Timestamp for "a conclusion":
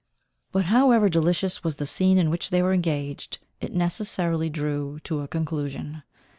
5.21-6.01